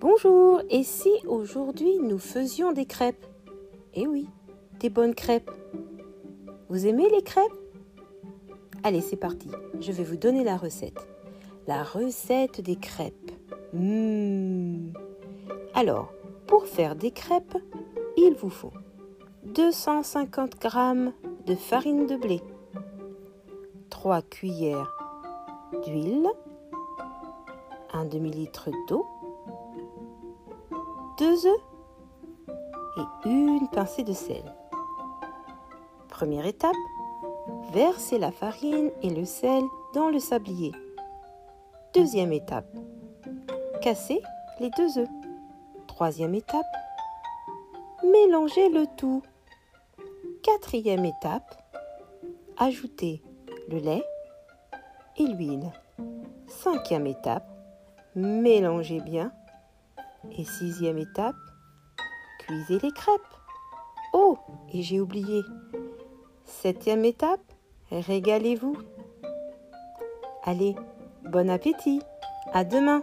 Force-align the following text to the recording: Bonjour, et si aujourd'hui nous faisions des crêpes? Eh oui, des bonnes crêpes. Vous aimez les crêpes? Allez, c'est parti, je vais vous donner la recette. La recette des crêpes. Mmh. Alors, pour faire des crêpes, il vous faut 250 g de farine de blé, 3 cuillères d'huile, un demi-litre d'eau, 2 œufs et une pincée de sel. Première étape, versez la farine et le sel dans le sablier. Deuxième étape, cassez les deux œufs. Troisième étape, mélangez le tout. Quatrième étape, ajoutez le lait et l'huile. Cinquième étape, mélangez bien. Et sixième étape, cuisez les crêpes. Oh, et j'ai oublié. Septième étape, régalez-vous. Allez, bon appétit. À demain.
Bonjour, 0.00 0.62
et 0.70 0.82
si 0.82 1.10
aujourd'hui 1.28 1.98
nous 1.98 2.18
faisions 2.18 2.72
des 2.72 2.86
crêpes? 2.86 3.26
Eh 3.92 4.06
oui, 4.06 4.26
des 4.78 4.88
bonnes 4.88 5.14
crêpes. 5.14 5.50
Vous 6.70 6.86
aimez 6.86 7.10
les 7.10 7.20
crêpes? 7.20 7.52
Allez, 8.82 9.02
c'est 9.02 9.16
parti, 9.16 9.50
je 9.78 9.92
vais 9.92 10.02
vous 10.02 10.16
donner 10.16 10.42
la 10.42 10.56
recette. 10.56 11.06
La 11.66 11.82
recette 11.82 12.62
des 12.62 12.76
crêpes. 12.76 13.30
Mmh. 13.74 14.94
Alors, 15.74 16.14
pour 16.46 16.64
faire 16.64 16.96
des 16.96 17.10
crêpes, 17.10 17.58
il 18.16 18.32
vous 18.32 18.48
faut 18.48 18.72
250 19.44 20.62
g 20.62 21.12
de 21.44 21.54
farine 21.54 22.06
de 22.06 22.16
blé, 22.16 22.40
3 23.90 24.22
cuillères 24.22 24.96
d'huile, 25.84 26.26
un 27.92 28.06
demi-litre 28.06 28.70
d'eau, 28.88 29.04
2 31.20 31.46
œufs 31.46 31.60
et 32.96 33.28
une 33.28 33.68
pincée 33.68 34.04
de 34.04 34.14
sel. 34.14 34.42
Première 36.08 36.46
étape, 36.46 36.72
versez 37.74 38.18
la 38.18 38.30
farine 38.30 38.90
et 39.02 39.10
le 39.10 39.26
sel 39.26 39.62
dans 39.92 40.08
le 40.08 40.18
sablier. 40.18 40.72
Deuxième 41.92 42.32
étape, 42.32 42.74
cassez 43.82 44.22
les 44.60 44.70
deux 44.70 44.98
œufs. 44.98 45.10
Troisième 45.88 46.34
étape, 46.34 46.64
mélangez 48.02 48.70
le 48.70 48.86
tout. 48.96 49.22
Quatrième 50.42 51.04
étape, 51.04 51.54
ajoutez 52.56 53.22
le 53.68 53.76
lait 53.76 54.06
et 55.18 55.26
l'huile. 55.26 55.70
Cinquième 56.46 57.06
étape, 57.06 57.46
mélangez 58.14 59.00
bien. 59.00 59.34
Et 60.32 60.44
sixième 60.44 60.98
étape, 60.98 61.36
cuisez 62.40 62.78
les 62.78 62.92
crêpes. 62.92 63.20
Oh, 64.12 64.38
et 64.72 64.82
j'ai 64.82 65.00
oublié. 65.00 65.42
Septième 66.44 67.04
étape, 67.04 67.40
régalez-vous. 67.90 68.76
Allez, 70.44 70.76
bon 71.24 71.48
appétit. 71.48 72.02
À 72.52 72.64
demain. 72.64 73.02